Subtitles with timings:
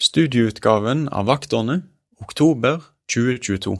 [0.00, 1.82] Studieutgaven av Vakterne,
[2.20, 2.80] oktober
[3.12, 3.74] 2022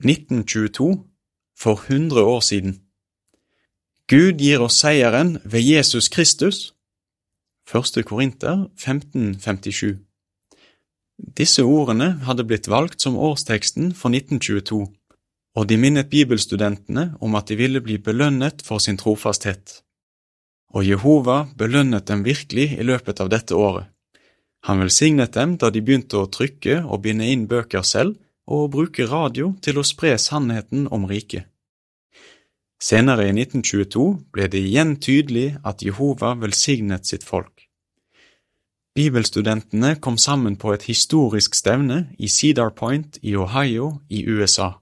[0.00, 1.04] 1922,
[1.52, 2.80] for 100 år siden.
[4.08, 6.72] Gud gir oss seieren ved Jesus Kristus.
[7.68, 8.00] 1.
[8.08, 9.98] Korinter 1557
[11.36, 14.82] Disse ordene hadde blitt valgt som årsteksten for 1922,
[15.60, 19.82] og de minnet bibelstudentene om at de ville bli belønnet for sin trofasthet.
[20.72, 23.92] Og Jehova belønnet dem virkelig i løpet av dette året.
[24.68, 28.18] Han velsignet dem da de begynte å trykke og binde inn bøker selv,
[28.50, 31.46] og bruke radio til å spre sannheten om riket.
[32.82, 37.68] Senere i 1922 ble det igjen tydelig at Jehova velsignet sitt folk.
[38.96, 44.80] Bibelstudentene kom sammen på et historisk stevne i Cedar Point i Ohio i USA.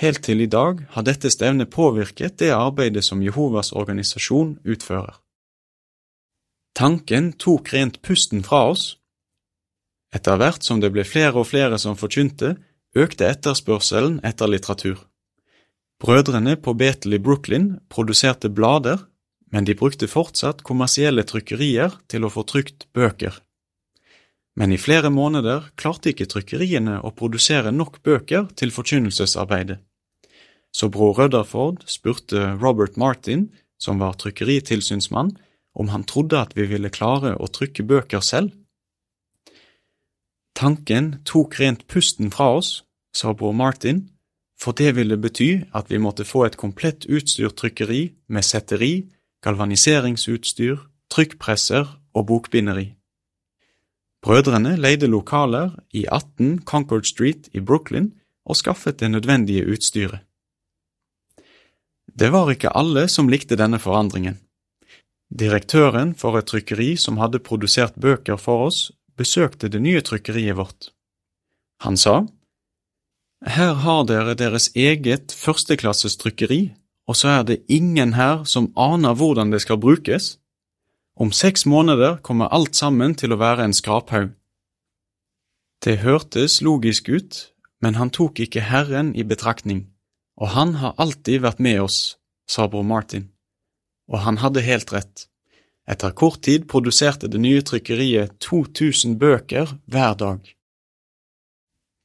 [0.00, 5.20] Helt til i dag har dette stevnet påvirket det arbeidet som Jehovas organisasjon utfører.
[6.74, 8.96] Tanken tok rent pusten fra oss.
[10.14, 12.56] Etter hvert som det ble flere og flere som forkynte,
[12.98, 14.98] økte etterspørselen etter litteratur.
[16.02, 19.06] Brødrene på Betel i Brooklyn produserte blader,
[19.54, 23.38] men de brukte fortsatt kommersielle trykkerier til å få trykt bøker.
[24.58, 29.78] Men i flere måneder klarte ikke trykkeriene å produsere nok bøker til forkynnelsesarbeidet.
[30.74, 35.36] Så bror Rødderford spurte Robert Martin, som var trykkeritilsynsmann,
[35.74, 38.52] om han trodde at vi ville klare å trykke bøker selv.
[40.54, 44.04] Tanken tok rent pusten fra oss, sa bror Martin,
[44.60, 49.10] for det ville bety at vi måtte få et komplett utstyrt trykkeri med setteri,
[49.42, 50.78] galvaniseringsutstyr,
[51.10, 52.94] trykkpresser og bokbinderi.
[54.24, 58.14] Brødrene leide lokaler i 18 Concord Street i Brooklyn
[58.46, 60.22] og skaffet det nødvendige utstyret.
[62.18, 64.38] Det var ikke alle som likte denne forandringen.
[65.34, 70.92] Direktøren for et trykkeri som hadde produsert bøker for oss, besøkte det nye trykkeriet vårt.
[71.82, 72.26] Han sa,
[73.42, 76.76] Her har dere deres eget førsteklasses trykkeri,
[77.10, 80.38] og så er det ingen her som aner hvordan det skal brukes.
[81.18, 84.30] Om seks måneder kommer alt sammen til å være en skraphaug.
[85.84, 87.50] Det hørtes logisk ut,
[87.82, 89.90] men han tok ikke Herren i betraktning,
[90.38, 93.33] og han har alltid vært med oss, sa bror Martin
[94.10, 95.28] og han hadde helt rett.
[95.88, 100.40] Etter kort tid produserte det nye trykkeriet 2000 bøker hver dag.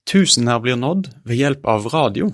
[0.09, 2.31] Tusener blir nådd ved hjelp av radio.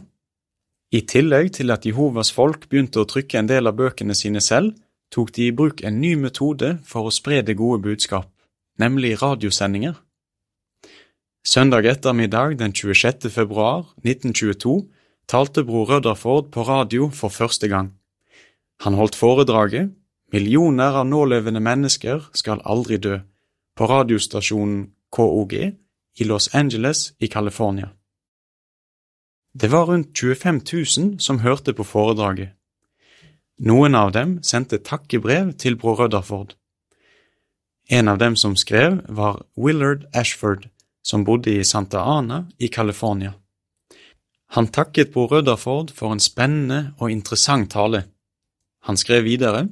[0.96, 4.78] I tillegg til at Jehovas folk begynte å trykke en del av bøkene sine selv,
[5.12, 8.30] tok de i bruk en ny metode for å spre det gode budskap,
[8.82, 9.98] nemlig radiosendinger.
[11.46, 13.30] Søndag ettermiddag den 26.
[13.30, 14.88] februar 1922
[15.30, 17.92] talte bror Rødderford på radio for første gang.
[18.84, 19.94] Han holdt foredraget
[20.34, 23.20] Millioner av nålevende mennesker skal aldri dø
[23.78, 27.92] på radiostasjonen KOG i Los Angeles i California.
[29.54, 32.50] Det var rundt 25 000 som hørte på foredraget.
[33.60, 36.56] Noen av dem sendte takkebrev til bror Rødderford.
[37.88, 40.68] En av dem som skrev, var Willard Ashford,
[41.04, 43.34] som bodde i Santa Ana i California.
[44.58, 48.04] Han takket bror Rødderford for en spennende og interessant tale.
[48.86, 49.68] Han skrev videre,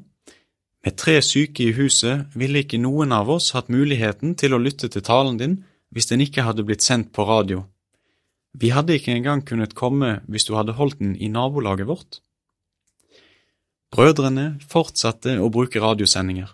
[0.83, 4.89] Med tre syke i huset ville ikke noen av oss hatt muligheten til å lytte
[4.91, 5.53] til talen din
[5.95, 7.63] hvis den ikke hadde blitt sendt på radio.
[8.53, 12.19] Vi hadde ikke engang kunnet komme hvis du hadde holdt den i nabolaget vårt.
[13.95, 16.51] Brødrene fortsatte å bruke radiosendinger.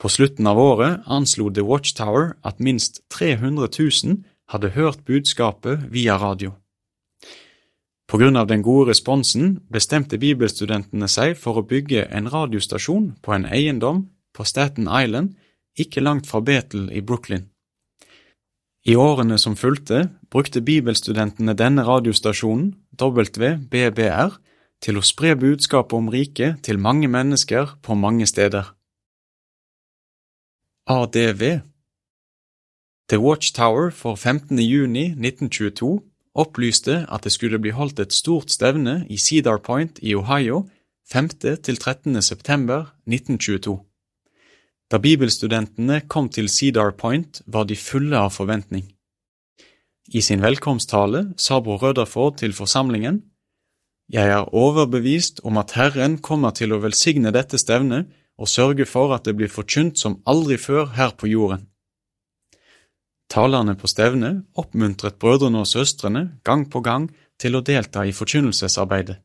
[0.00, 4.22] På slutten av året anslo The Watchtower at minst 300 000
[4.54, 6.54] hadde hørt budskapet via radio.
[8.06, 13.32] På grunn av den gode responsen bestemte bibelstudentene seg for å bygge en radiostasjon på
[13.32, 14.04] en eiendom
[14.36, 15.32] på Staten Island,
[15.78, 17.48] ikke langt fra Betel i Brooklyn.
[18.84, 24.36] I årene som fulgte, brukte bibelstudentene denne radiostasjonen, WBBR,
[24.84, 28.74] til å spre budskapet om riket til mange mennesker på mange steder.
[30.84, 31.62] ADV
[33.08, 34.58] The Watchtower for 15.
[34.60, 36.02] juni 1922
[36.34, 40.64] opplyste at det skulle bli holdt et stort stevne i Cedar Point i Ohio
[41.10, 41.28] 5.
[41.62, 42.22] til 13.
[42.22, 43.76] september 1922.
[44.90, 48.84] Da bibelstudentene kom til Cedar Point, var de fulle av forventning.
[50.12, 53.22] I sin velkomsttale sa bror Rødderford til forsamlingen,
[54.12, 59.14] Jeg er overbevist om at Herren kommer til å velsigne dette stevnet og sørge for
[59.16, 61.68] at det blir forkynt som aldri før her på jorden.
[63.28, 67.08] Talerne på stevnet oppmuntret brødrene og søstrene gang på gang
[67.40, 69.18] til å delta i forkynnelsesarbeidet.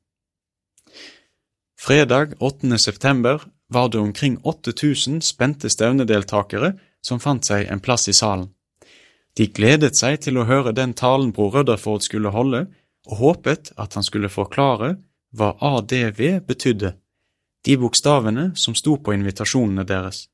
[1.79, 2.77] Fredag 8.
[2.77, 6.73] september var det omkring 8000 spente stevnedeltakere
[7.05, 8.49] som fant seg en plass i salen.
[9.37, 12.65] De gledet seg til å høre den talen bror Rødderford skulle holde,
[13.07, 14.97] og håpet at han skulle forklare
[15.31, 16.95] hva ADV betydde,
[17.65, 20.27] de bokstavene som sto på invitasjonene deres.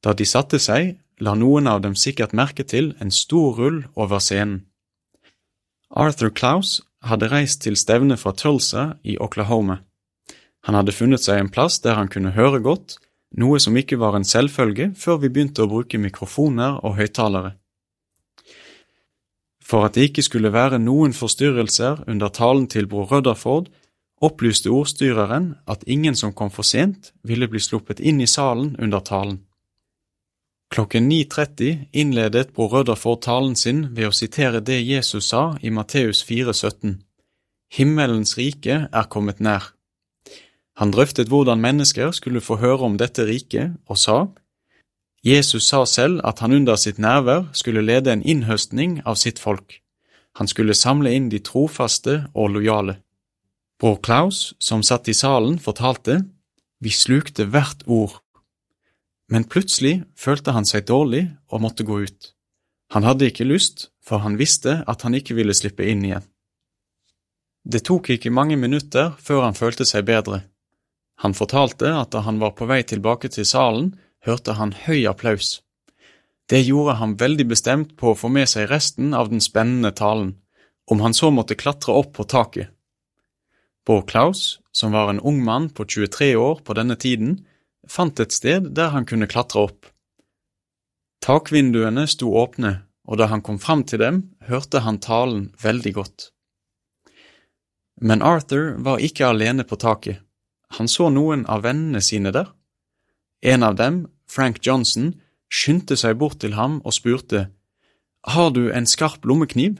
[0.00, 4.20] Da de satte seg, la noen av dem sikkert merke til en stor rull over
[4.20, 4.66] scenen.
[5.90, 9.80] Arthur Klaus hadde reist til stevne fra Tulsa i Oklahoma.
[10.66, 12.98] Han hadde funnet seg en plass der han kunne høre godt,
[13.38, 17.54] noe som ikke var en selvfølge før vi begynte å bruke mikrofoner og høyttalere.
[19.62, 23.70] For at det ikke skulle være noen forstyrrelser under talen til bror Rutherford,
[24.22, 29.02] opplyste ordstyreren at ingen som kom for sent, ville bli sluppet inn i salen under
[29.02, 29.45] talen.
[30.70, 36.24] Klokken 9.30 innledet bror Rødderford talen sin ved å sitere det Jesus sa i Matteus
[36.26, 36.96] 4,17.
[37.70, 39.72] Himmelens rike er kommet nær.
[40.76, 44.18] Han drøftet hvordan mennesker skulle få høre om dette riket, og sa,
[45.24, 49.80] Jesus sa selv at han under sitt nærvær skulle lede en innhøstning av sitt folk.
[50.36, 52.98] Han skulle samle inn de trofaste og lojale.
[53.80, 56.20] Bror Klaus, som satt i salen, fortalte,
[56.80, 58.20] vi slukte hvert ord.
[59.32, 62.32] Men plutselig følte han seg dårlig og måtte gå ut.
[62.94, 66.26] Han hadde ikke lyst, for han visste at han ikke ville slippe inn igjen.
[67.66, 70.44] Det tok ikke mange minutter før han følte seg bedre.
[71.24, 75.62] Han fortalte at da han var på vei tilbake til salen, hørte han høy applaus.
[76.46, 80.36] Det gjorde ham veldig bestemt på å få med seg resten av den spennende talen,
[80.86, 82.70] om han så måtte klatre opp på taket.
[83.86, 87.40] Bård Klaus, som var en ung mann på 23 år på denne tiden,
[87.88, 89.86] fant et sted der han kunne klatre opp.
[91.24, 96.30] Takvinduene sto åpne, og da han kom fram til dem, hørte han talen veldig godt.
[98.00, 100.20] Men Arthur var ikke alene på taket.
[100.76, 102.50] Han så noen av vennene sine der.
[103.40, 105.14] En av dem, Frank Johnson,
[105.48, 107.48] skyndte seg bort til ham og spurte,
[108.26, 109.78] Har du en skarp lommekniv?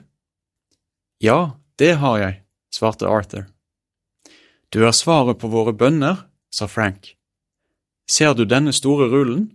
[1.18, 3.46] Ja, det har jeg, svarte Arthur.
[4.70, 7.16] Du er svaret på våre bønner, sa Frank.
[8.06, 9.48] Ser du denne store rullen?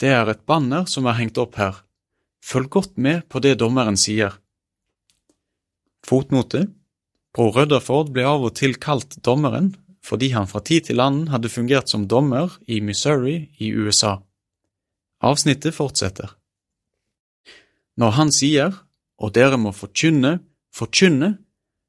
[0.00, 1.80] Det er et banner som er hengt opp her.
[2.44, 4.36] Følg godt med på det dommeren sier.
[6.06, 6.66] Fotnote
[7.34, 9.74] Bror Rødderford ble av og til kalt dommeren
[10.06, 14.20] fordi han fra tid til annen hadde fungert som dommer i Missouri i USA.
[15.18, 16.30] Avsnittet fortsetter.
[17.98, 18.76] Når han sier,
[19.18, 20.36] og dere må forkynne,
[20.70, 21.32] forkynne,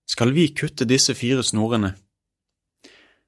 [0.09, 1.93] skal vi kutte disse fire snorene.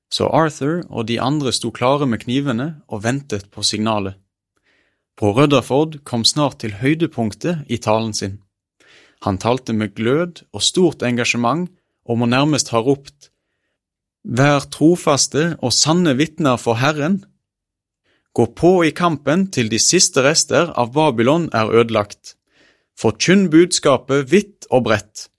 [0.09, 4.17] Så Arthur og de andre sto klare med knivene og ventet på signalet.
[5.17, 8.39] Bror Rødderford kom snart til høydepunktet i talen sin.
[9.27, 11.67] Han talte med glød og stort engasjement
[12.05, 13.29] og må nærmest ha ropt
[14.23, 17.23] Vær trofaste og sanne vitner for Herren.
[18.35, 22.35] Gå på i kampen til de siste rester av Babylon er ødelagt.
[22.99, 25.29] Forkynn budskapet vidt og bredt.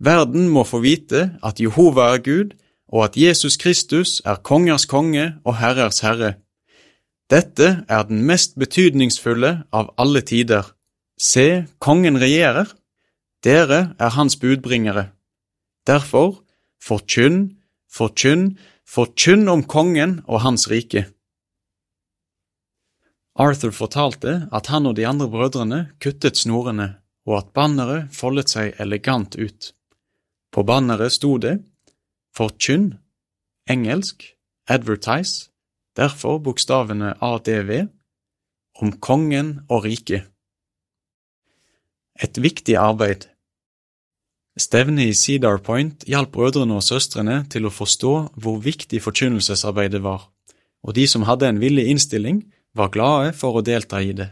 [0.00, 2.56] Verden må få vite at Jehova er Gud,
[2.92, 6.34] og at Jesus Kristus er kongers konge og herrers herre.
[7.30, 10.74] Dette er den mest betydningsfulle av alle tider.
[11.16, 12.68] Se, kongen regjerer.
[13.42, 15.08] Dere er hans budbringere.
[15.88, 16.42] Derfor,
[16.82, 17.56] forkynn,
[17.92, 18.54] Forkynn,
[18.88, 21.04] forkynn om kongen og hans rike.
[23.36, 26.88] Arthur fortalte at han og de andre brødrene kuttet snorene,
[27.28, 29.72] og at banneret foldet seg elegant ut.
[30.52, 31.58] På banneret sto det
[32.32, 32.94] Forkynn,
[33.68, 34.24] engelsk,
[34.68, 35.50] advertise,
[35.96, 37.88] derfor bokstavene ADV,
[38.80, 40.24] om kongen og riket.
[42.22, 43.28] Et viktig arbeid.
[44.56, 50.28] Stevnet i Cedar Point hjalp brødrene og søstrene til å forstå hvor viktig forkynnelsesarbeidet var,
[50.84, 54.30] og de som hadde en villig innstilling, var glade for å delta i det.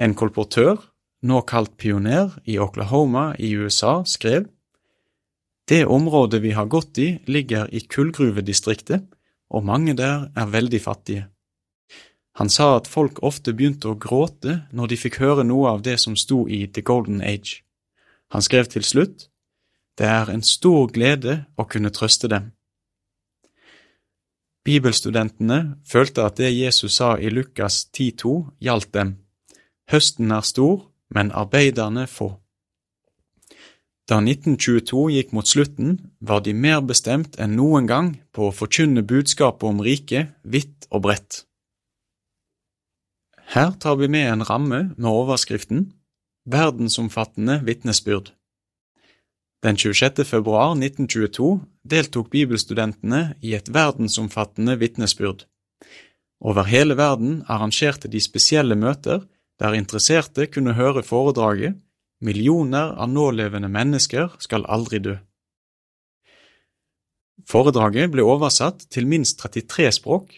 [0.00, 0.80] En kolportør,
[1.28, 4.48] nå kalt pioner i Oklahoma i USA, skrev
[5.68, 9.04] Det området vi har gått i, ligger i kullgruvedistriktet,
[9.50, 11.26] og mange der er veldig fattige.
[12.40, 15.98] Han sa at folk ofte begynte å gråte når de fikk høre noe av det
[16.00, 17.60] som sto i The Golden Age.
[18.32, 19.28] Han skrev til slutt,
[19.98, 22.52] Det er en stor glede å kunne trøste dem.
[24.64, 29.18] Bibelstudentene følte at det Jesus sa i Lukas 10,2 gjaldt dem.
[29.90, 32.41] Høsten er stor, men arbeiderne få.
[34.12, 39.00] Da 1922 gikk mot slutten, var de mer bestemt enn noen gang på å forkynne
[39.08, 41.38] budskapet om riket vidt og bredt.
[43.54, 45.86] Her tar vi med en ramme med overskriften
[46.44, 48.34] Verdensomfattende vitnesbyrd
[49.64, 50.20] Den 26.
[50.28, 51.48] februar 1922
[51.94, 55.46] deltok bibelstudentene i et verdensomfattende vitnesbyrd,
[56.40, 59.24] Over hele verden arrangerte de spesielle møter
[59.56, 61.80] der interesserte kunne høre foredraget
[62.22, 65.16] Millioner av nålevende mennesker skal aldri dø.
[67.50, 70.30] Foredraget ble oversatt til minst 33 språk,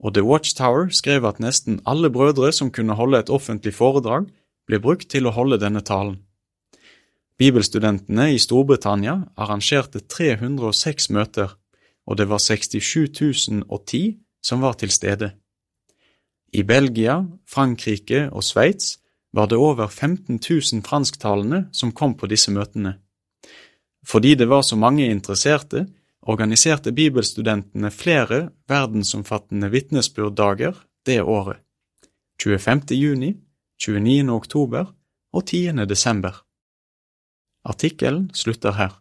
[0.00, 4.30] og The Watchtower skrev at nesten alle brødre som kunne holde et offentlig foredrag,
[4.68, 6.22] ble brukt til å holde denne talen.
[7.38, 11.52] Bibelstudentene i Storbritannia arrangerte 306 møter,
[12.08, 15.34] og det var 67 010 som var til stede.
[16.52, 18.96] I Belgia, Frankrike og Sveits
[19.32, 22.96] var det over 15 000 fransktalende som kom på disse møtene.
[24.06, 25.86] Fordi det var så mange interesserte,
[26.22, 31.60] organiserte bibelstudentene flere verdensomfattende vitnesbyrddager det året,
[32.42, 32.94] 25.
[32.96, 33.34] juni,
[33.80, 34.30] 29.
[34.32, 34.92] oktober
[35.32, 35.84] og 10.
[35.88, 36.44] desember.
[37.64, 38.96] Artikkelen slutter her.